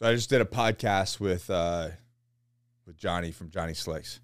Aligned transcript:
So 0.00 0.08
I 0.08 0.14
just 0.14 0.30
did 0.30 0.40
a 0.40 0.46
podcast 0.46 1.20
with 1.20 1.50
uh, 1.50 1.88
with 2.86 2.96
Johnny 2.96 3.32
from 3.32 3.50
Johnny 3.50 3.74
Slicks, 3.74 4.20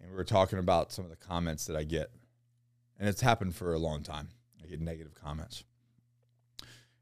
and 0.00 0.10
we 0.10 0.16
were 0.16 0.24
talking 0.24 0.58
about 0.58 0.90
some 0.90 1.04
of 1.04 1.10
the 1.10 1.18
comments 1.18 1.66
that 1.66 1.76
I 1.76 1.84
get, 1.84 2.10
and 2.98 3.06
it's 3.06 3.20
happened 3.20 3.54
for 3.54 3.74
a 3.74 3.78
long 3.78 4.02
time. 4.02 4.28
I 4.64 4.66
get 4.68 4.80
negative 4.80 5.14
comments, 5.14 5.64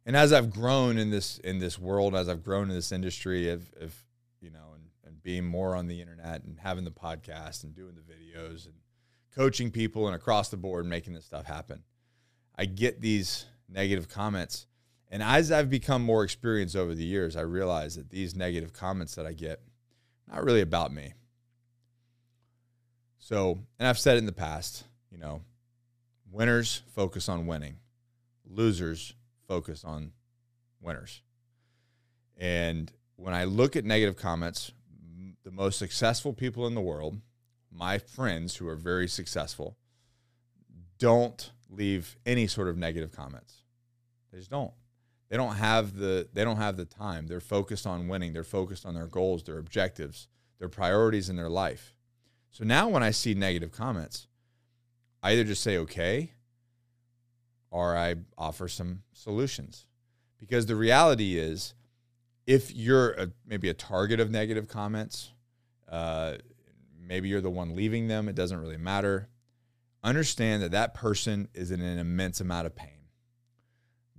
and 0.05 0.17
as 0.17 0.33
I've 0.33 0.51
grown 0.51 0.99
in 0.99 1.11
this 1.11 1.39
in 1.39 1.61
this 1.61 1.79
world, 1.79 2.17
as 2.17 2.29
I've 2.29 2.43
grown 2.43 2.69
in 2.69 2.75
this 2.75 2.91
industry, 2.91 3.49
of, 3.49 3.73
of 3.81 3.95
you 4.41 4.51
know, 4.51 4.73
and, 4.75 4.87
and 5.07 5.23
being 5.23 5.45
more 5.45 5.77
on 5.77 5.87
the 5.87 6.01
internet 6.01 6.43
and 6.43 6.59
having 6.59 6.83
the 6.83 6.91
podcast 6.91 7.63
and 7.63 7.77
doing 7.77 7.95
the 7.95 8.13
videos 8.13 8.67
and 8.67 8.75
coaching 9.37 9.71
people 9.71 10.09
and 10.09 10.17
across 10.17 10.49
the 10.49 10.57
board 10.57 10.85
making 10.85 11.13
this 11.13 11.27
stuff 11.27 11.47
happen, 11.47 11.85
I 12.59 12.65
get 12.65 13.01
these 13.01 13.47
negative 13.69 14.09
comments 14.09 14.67
and 15.11 15.23
as 15.23 15.51
I've 15.51 15.69
become 15.69 16.03
more 16.03 16.23
experienced 16.23 16.77
over 16.77 16.95
the 16.95 17.05
years, 17.05 17.35
I 17.35 17.41
realize 17.41 17.97
that 17.97 18.11
these 18.11 18.37
negative 18.37 18.73
comments 18.73 19.17
that 19.17 19.27
I 19.27 19.33
get, 19.33 19.61
not 20.31 20.45
really 20.45 20.61
about 20.61 20.93
me. 20.93 21.15
So, 23.19 23.59
and 23.79 23.89
I've 23.89 23.99
said 23.99 24.15
it 24.17 24.19
in 24.19 24.27
the 24.27 24.33
past, 24.33 24.85
you 25.11 25.19
know, 25.19 25.43
winners 26.31 26.83
focus 26.95 27.29
on 27.29 27.49
winning, 27.49 27.77
losers 28.49 29.15
focus 29.49 29.85
on 29.85 30.13
winners. 30.81 31.23
And 32.39 32.93
when 33.17 33.35
I 33.35 33.45
look 33.45 33.75
at 33.75 33.85
negative 33.85 34.17
comments, 34.17 34.71
the 35.45 35.51
most 35.51 35.79
successful 35.79 36.33
people 36.33 36.69
in 36.69 36.75
the 36.77 36.81
world, 36.81 37.21
my 37.73 37.99
friends 37.99 38.57
who 38.57 38.69
are 38.69 38.77
very 38.77 39.09
successful, 39.09 39.77
don't 40.99 41.51
leave 41.69 42.17
any 42.25 42.47
sort 42.47 42.69
of 42.69 42.77
negative 42.77 43.11
comments. 43.11 43.63
They 44.31 44.39
just 44.39 44.51
don't 44.51 44.73
they 45.31 45.37
don't 45.37 45.55
have 45.55 45.97
the 45.97 46.29
they 46.33 46.45
don't 46.45 46.57
have 46.57 46.77
the 46.77 46.85
time. 46.85 47.29
They're 47.29 47.41
focused 47.41 47.87
on 47.87 48.09
winning. 48.09 48.33
They're 48.33 48.45
focused 48.45 48.85
on 48.85 48.95
their 48.95 49.07
goals, 49.07 49.45
their 49.45 49.59
objectives, 49.59 50.29
their 50.59 50.69
priorities 50.69 51.31
in 51.31 51.37
their 51.37 51.49
life. 51.49 51.95
So 52.51 52.65
now 52.65 52.89
when 52.89 53.05
I 53.05 53.13
see 53.13 53.35
negative 53.35 53.71
comments, 53.71 54.27
I 55.23 55.33
either 55.33 55.45
just 55.45 55.63
say 55.63 55.79
okay 55.79 56.33
or 57.71 57.97
I 57.97 58.17
offer 58.37 58.67
some 58.67 59.03
solutions. 59.13 59.87
Because 60.41 60.67
the 60.67 60.75
reality 60.75 61.39
is 61.39 61.75
if 62.47 62.75
you're 62.75 63.13
a, 63.13 63.31
maybe 63.47 63.69
a 63.69 63.75
target 63.75 64.19
of 64.19 64.33
negative 64.33 64.67
comments, 64.67 65.31
uh, 65.89 66.39
maybe 67.01 67.29
you're 67.29 67.41
the 67.41 67.51
one 67.51 67.77
leaving 67.77 68.09
them, 68.09 68.29
it 68.29 68.35
doesn't 68.35 68.61
really 68.61 68.77
matter. 68.77 69.29
Understand 70.03 70.63
that 70.65 70.73
that 70.73 70.95
person 70.95 71.47
is 71.55 71.71
in 71.71 71.81
an 71.81 71.99
immense 71.99 72.41
amount 72.41 72.67
of 72.67 72.75
pain 72.75 73.00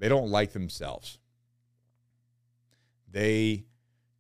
they 0.02 0.10
don't 0.10 0.32
like 0.32 0.52
themselves. 0.52 1.20
They 3.08 3.66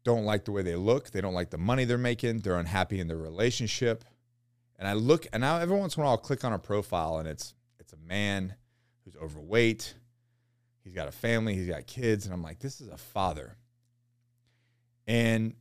don't 0.03 0.25
like 0.25 0.45
the 0.45 0.51
way 0.51 0.61
they 0.61 0.75
look. 0.75 1.09
They 1.09 1.21
don't 1.21 1.33
like 1.33 1.49
the 1.49 1.57
money 1.57 1.85
they're 1.85 1.97
making. 1.97 2.41
They're 2.41 2.59
unhappy 2.59 2.99
in 2.99 3.07
their 3.07 3.17
relationship. 3.17 4.05
And 4.77 4.87
I 4.87 4.93
look, 4.93 5.25
and 5.33 5.41
now 5.41 5.57
every 5.57 5.75
once 5.75 5.97
in 5.97 6.01
a 6.01 6.03
while 6.03 6.11
I'll 6.11 6.19
click 6.19 6.45
on 6.45 6.53
a 6.53 6.59
profile 6.59 7.17
and 7.17 7.27
it's 7.27 7.55
it's 7.79 7.93
a 7.93 7.97
man 8.07 8.53
who's 9.03 9.15
overweight. 9.15 9.95
He's 10.83 10.93
got 10.93 11.07
a 11.07 11.11
family, 11.11 11.55
he's 11.55 11.67
got 11.67 11.87
kids, 11.87 12.25
and 12.25 12.33
I'm 12.33 12.43
like, 12.43 12.59
this 12.59 12.79
is 12.79 12.87
a 12.87 12.97
father. 12.97 13.57
And 15.07 15.55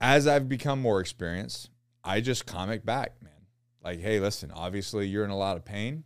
as 0.00 0.26
I've 0.26 0.48
become 0.48 0.80
more 0.80 1.00
experienced, 1.00 1.68
I 2.02 2.22
just 2.22 2.46
comment 2.46 2.86
back, 2.86 3.22
man. 3.22 3.32
Like, 3.84 4.00
hey, 4.00 4.20
listen, 4.20 4.50
obviously 4.54 5.06
you're 5.06 5.24
in 5.24 5.30
a 5.30 5.36
lot 5.36 5.58
of 5.58 5.66
pain. 5.66 6.04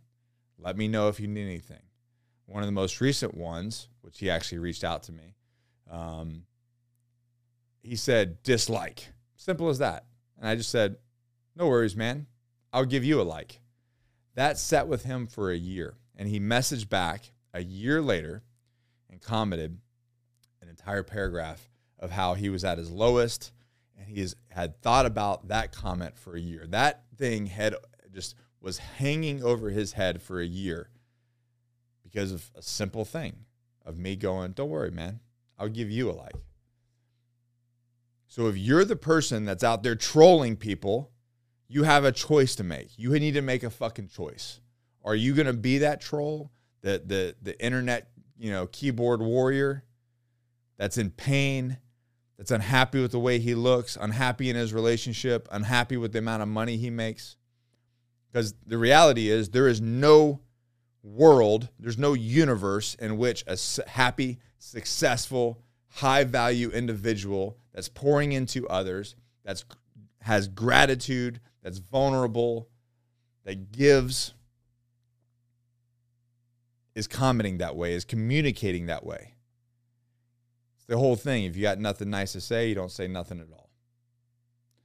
Let 0.57 0.75
me 0.75 0.89
know 0.89 1.07
if 1.07 1.21
you 1.21 1.29
need 1.29 1.45
anything 1.45 1.83
one 2.51 2.63
of 2.63 2.67
the 2.67 2.73
most 2.73 2.99
recent 2.99 3.35
ones, 3.35 3.87
which 4.01 4.19
he 4.19 4.29
actually 4.29 4.59
reached 4.59 4.83
out 4.83 5.03
to 5.03 5.11
me, 5.11 5.35
um, 5.89 6.43
he 7.81 7.95
said 7.95 8.43
dislike. 8.43 9.13
Simple 9.35 9.69
as 9.69 9.79
that. 9.79 10.05
And 10.37 10.47
I 10.47 10.55
just 10.55 10.69
said, 10.69 10.97
no 11.55 11.67
worries, 11.67 11.95
man. 11.95 12.27
I'll 12.73 12.85
give 12.85 13.03
you 13.03 13.21
a 13.21 13.23
like. 13.23 13.61
That 14.35 14.57
set 14.57 14.87
with 14.87 15.03
him 15.03 15.27
for 15.27 15.51
a 15.51 15.57
year. 15.57 15.95
And 16.15 16.27
he 16.27 16.39
messaged 16.39 16.89
back 16.89 17.31
a 17.53 17.63
year 17.63 18.01
later 18.01 18.43
and 19.09 19.21
commented 19.21 19.77
an 20.61 20.69
entire 20.69 21.03
paragraph 21.03 21.69
of 21.99 22.11
how 22.11 22.33
he 22.33 22.49
was 22.49 22.63
at 22.63 22.77
his 22.77 22.91
lowest 22.91 23.51
and 23.97 24.07
he 24.07 24.21
has, 24.21 24.35
had 24.49 24.81
thought 24.81 25.05
about 25.05 25.47
that 25.49 25.71
comment 25.71 26.17
for 26.17 26.35
a 26.35 26.39
year. 26.39 26.65
That 26.67 27.03
thing 27.17 27.47
had 27.47 27.75
just 28.13 28.35
was 28.59 28.77
hanging 28.77 29.43
over 29.43 29.69
his 29.69 29.93
head 29.93 30.21
for 30.21 30.39
a 30.39 30.45
year 30.45 30.89
because 32.11 32.31
of 32.31 32.51
a 32.55 32.61
simple 32.61 33.05
thing 33.05 33.45
of 33.85 33.97
me 33.97 34.15
going, 34.15 34.51
don't 34.51 34.69
worry, 34.69 34.91
man, 34.91 35.19
I'll 35.57 35.69
give 35.69 35.89
you 35.89 36.09
a 36.09 36.11
like. 36.11 36.35
So 38.27 38.47
if 38.47 38.57
you're 38.57 38.85
the 38.85 38.95
person 38.95 39.45
that's 39.45 39.63
out 39.63 39.83
there 39.83 39.95
trolling 39.95 40.55
people, 40.55 41.11
you 41.67 41.83
have 41.83 42.05
a 42.05 42.11
choice 42.11 42.55
to 42.55 42.63
make. 42.63 42.97
You 42.97 43.11
need 43.17 43.33
to 43.33 43.41
make 43.41 43.63
a 43.63 43.69
fucking 43.69 44.09
choice. 44.09 44.59
Are 45.03 45.15
you 45.15 45.33
going 45.33 45.47
to 45.47 45.53
be 45.53 45.79
that 45.79 46.01
troll, 46.01 46.51
the 46.81 47.01
the 47.05 47.35
the 47.41 47.63
internet, 47.63 48.11
you 48.37 48.51
know, 48.51 48.67
keyboard 48.67 49.21
warrior 49.21 49.83
that's 50.77 50.97
in 50.97 51.11
pain, 51.11 51.77
that's 52.37 52.51
unhappy 52.51 53.01
with 53.01 53.11
the 53.11 53.19
way 53.19 53.39
he 53.39 53.55
looks, 53.55 53.97
unhappy 53.99 54.49
in 54.49 54.55
his 54.55 54.73
relationship, 54.73 55.47
unhappy 55.51 55.97
with 55.97 56.13
the 56.13 56.19
amount 56.19 56.43
of 56.43 56.49
money 56.49 56.77
he 56.77 56.89
makes? 56.89 57.35
Because 58.31 58.53
the 58.65 58.77
reality 58.77 59.29
is 59.29 59.49
there 59.49 59.67
is 59.67 59.81
no 59.81 60.41
world, 61.03 61.69
there's 61.79 61.97
no 61.97 62.13
universe 62.13 62.95
in 62.95 63.17
which 63.17 63.43
a 63.47 63.57
happy, 63.89 64.39
successful, 64.59 65.61
high 65.87 66.23
value 66.23 66.69
individual 66.69 67.57
that's 67.73 67.89
pouring 67.89 68.31
into 68.31 68.67
others, 68.67 69.15
that's 69.43 69.65
has 70.21 70.47
gratitude, 70.47 71.39
that's 71.63 71.79
vulnerable, 71.79 72.69
that 73.43 73.71
gives 73.71 74.33
is 76.93 77.07
commenting 77.07 77.57
that 77.57 77.75
way, 77.75 77.93
is 77.93 78.05
communicating 78.05 78.87
that 78.87 79.05
way. 79.05 79.33
It's 80.75 80.85
the 80.85 80.97
whole 80.97 81.15
thing. 81.15 81.45
If 81.45 81.55
you 81.55 81.61
got 81.61 81.79
nothing 81.79 82.09
nice 82.09 82.33
to 82.33 82.41
say, 82.41 82.67
you 82.67 82.75
don't 82.75 82.91
say 82.91 83.07
nothing 83.07 83.39
at 83.39 83.47
all. 83.51 83.69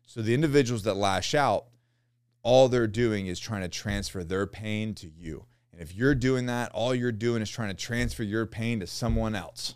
So 0.07 0.23
the 0.23 0.35
individuals 0.35 0.85
that 0.85 0.95
lash 0.95 1.35
out, 1.35 1.67
all 2.43 2.69
they're 2.69 2.87
doing 2.87 3.27
is 3.27 3.41
trying 3.41 3.63
to 3.63 3.69
transfer 3.69 4.23
their 4.23 4.47
pain 4.47 4.95
to 4.95 5.11
you. 5.11 5.47
And 5.77 5.83
if 5.83 5.95
you're 5.95 6.15
doing 6.15 6.47
that, 6.47 6.73
all 6.73 6.95
you're 6.95 7.13
doing 7.13 7.43
is 7.43 7.51
trying 7.51 7.69
to 7.69 7.75
transfer 7.75 8.23
your 8.23 8.47
pain 8.47 8.81
to 8.81 8.87
someone 8.87 9.35
else. 9.35 9.75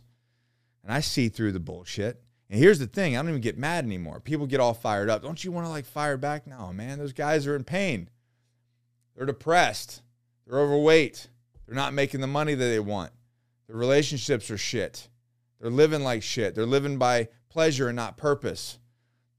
And 0.82 0.90
I 0.90 1.00
see 1.00 1.28
through 1.28 1.52
the 1.52 1.60
bullshit. 1.60 2.22
And 2.48 2.58
here's 2.58 2.78
the 2.78 2.86
thing 2.86 3.14
I 3.14 3.20
don't 3.20 3.28
even 3.28 3.42
get 3.42 3.58
mad 3.58 3.84
anymore. 3.84 4.18
People 4.18 4.46
get 4.46 4.60
all 4.60 4.72
fired 4.72 5.10
up. 5.10 5.22
Don't 5.22 5.44
you 5.44 5.52
want 5.52 5.66
to 5.66 5.70
like 5.70 5.84
fire 5.84 6.16
back? 6.16 6.46
No, 6.46 6.72
man. 6.72 6.98
Those 6.98 7.12
guys 7.12 7.46
are 7.46 7.54
in 7.54 7.64
pain. 7.64 8.08
They're 9.14 9.26
depressed. 9.26 10.00
They're 10.46 10.58
overweight. 10.58 11.28
They're 11.66 11.76
not 11.76 11.92
making 11.92 12.22
the 12.22 12.26
money 12.26 12.54
that 12.54 12.64
they 12.64 12.80
want. 12.80 13.12
Their 13.66 13.76
relationships 13.76 14.50
are 14.50 14.56
shit. 14.56 15.06
They're 15.60 15.70
living 15.70 16.02
like 16.02 16.22
shit. 16.22 16.54
They're 16.54 16.64
living 16.64 16.96
by 16.96 17.28
pleasure 17.50 17.88
and 17.88 17.96
not 17.96 18.16
purpose. 18.16 18.78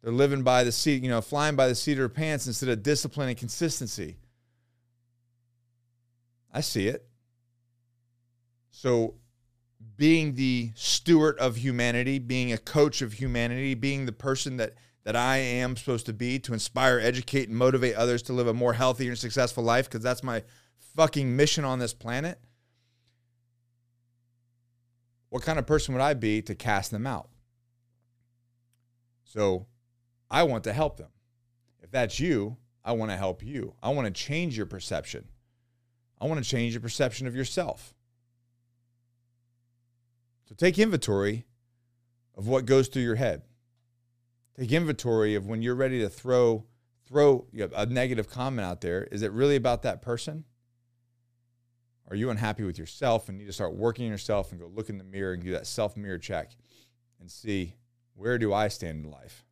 They're 0.03 0.13
living 0.13 0.43
by 0.43 0.63
the 0.63 0.71
seat, 0.71 1.01
you 1.01 1.09
know, 1.09 1.21
flying 1.21 1.55
by 1.55 1.67
the 1.67 1.75
seat 1.75 1.93
of 1.93 1.97
their 1.97 2.09
pants 2.09 2.45
instead 2.45 2.69
of 2.69 2.83
discipline 2.83 3.29
and 3.29 3.37
consistency. 3.37 4.17
I 6.51 6.61
see 6.61 6.87
it. 6.87 7.07
So, 8.71 9.15
being 9.97 10.35
the 10.35 10.71
steward 10.75 11.37
of 11.39 11.57
humanity, 11.57 12.19
being 12.19 12.51
a 12.51 12.57
coach 12.57 13.01
of 13.01 13.13
humanity, 13.13 13.73
being 13.73 14.05
the 14.05 14.11
person 14.11 14.57
that 14.57 14.73
that 15.03 15.15
I 15.15 15.37
am 15.37 15.75
supposed 15.75 16.05
to 16.05 16.13
be 16.13 16.37
to 16.39 16.53
inspire, 16.53 16.99
educate, 16.99 17.49
and 17.49 17.57
motivate 17.57 17.95
others 17.95 18.21
to 18.23 18.33
live 18.33 18.47
a 18.47 18.53
more 18.53 18.73
healthy 18.73 19.07
and 19.07 19.17
successful 19.17 19.63
life, 19.63 19.89
because 19.89 20.03
that's 20.03 20.23
my 20.23 20.43
fucking 20.95 21.35
mission 21.35 21.65
on 21.65 21.79
this 21.79 21.93
planet. 21.93 22.39
What 25.29 25.43
kind 25.43 25.57
of 25.57 25.65
person 25.65 25.95
would 25.95 26.03
I 26.03 26.13
be 26.13 26.41
to 26.43 26.53
cast 26.53 26.91
them 26.91 27.07
out? 27.07 27.29
So 29.23 29.65
I 30.29 30.43
want 30.43 30.65
to 30.65 30.73
help 30.73 30.97
them. 30.97 31.09
If 31.81 31.89
that's 31.89 32.19
you, 32.19 32.57
I 32.83 32.91
want 32.91 33.11
to 33.11 33.17
help 33.17 33.43
you. 33.43 33.73
I 33.81 33.89
want 33.89 34.05
to 34.07 34.11
change 34.11 34.57
your 34.57 34.65
perception. 34.65 35.29
I 36.21 36.25
want 36.25 36.41
to 36.41 36.47
change 36.47 36.73
your 36.73 36.81
perception 36.81 37.25
of 37.25 37.35
yourself. 37.35 37.95
So 40.47 40.53
take 40.53 40.77
inventory 40.77 41.45
of 42.37 42.47
what 42.47 42.65
goes 42.65 42.87
through 42.87 43.01
your 43.01 43.15
head. 43.15 43.41
Take 44.57 44.71
inventory 44.71 45.33
of 45.33 45.47
when 45.47 45.63
you're 45.63 45.75
ready 45.75 45.99
to 46.01 46.09
throw 46.09 46.65
throw 47.07 47.47
a 47.75 47.85
negative 47.87 48.29
comment 48.29 48.65
out 48.65 48.79
there. 48.81 49.03
Is 49.05 49.21
it 49.21 49.31
really 49.31 49.55
about 49.55 49.81
that 49.81 50.01
person? 50.01 50.45
Are 52.09 52.15
you 52.15 52.29
unhappy 52.29 52.63
with 52.63 52.77
yourself 52.77 53.27
and 53.27 53.37
need 53.37 53.47
to 53.47 53.53
start 53.53 53.73
working 53.73 54.05
on 54.05 54.11
yourself 54.11 54.51
and 54.51 54.61
go 54.61 54.67
look 54.67 54.89
in 54.89 54.97
the 54.97 55.03
mirror 55.03 55.33
and 55.33 55.43
do 55.43 55.51
that 55.51 55.65
self 55.65 55.97
mirror 55.97 56.19
check 56.19 56.51
and 57.19 57.31
see 57.31 57.75
where 58.15 58.37
do 58.37 58.53
I 58.53 58.67
stand 58.67 59.03
in 59.03 59.11
life? 59.11 59.43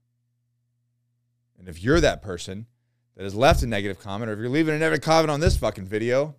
And 1.58 1.68
if 1.68 1.82
you're 1.82 2.00
that 2.00 2.22
person 2.22 2.68
that 3.16 3.24
has 3.24 3.34
left 3.34 3.64
a 3.64 3.68
negative 3.68 4.00
comment, 4.00 4.30
or 4.30 4.34
if 4.34 4.40
you're 4.40 4.50
leaving 4.50 4.76
a 4.76 4.80
negative 4.80 5.04
comment 5.04 5.32
on 5.32 5.40
this 5.40 5.58
fucking 5.58 5.86
video, 5.86 6.36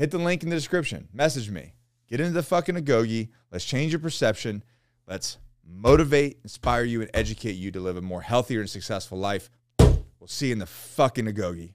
hit 0.00 0.10
the 0.10 0.18
link 0.18 0.42
in 0.42 0.48
the 0.48 0.56
description. 0.56 1.06
Message 1.12 1.50
me. 1.50 1.74
Get 2.08 2.20
into 2.20 2.32
the 2.32 2.42
fucking 2.42 2.74
Agoge. 2.74 3.28
Let's 3.52 3.66
change 3.66 3.92
your 3.92 3.98
perception. 4.00 4.64
Let's 5.06 5.36
motivate, 5.62 6.38
inspire 6.42 6.84
you, 6.84 7.02
and 7.02 7.10
educate 7.12 7.52
you 7.52 7.70
to 7.72 7.80
live 7.80 7.98
a 7.98 8.00
more 8.00 8.22
healthier 8.22 8.60
and 8.60 8.70
successful 8.70 9.18
life. 9.18 9.50
We'll 9.78 10.26
see 10.26 10.46
you 10.46 10.52
in 10.54 10.58
the 10.58 10.64
fucking 10.64 11.26
Agoge. 11.26 11.74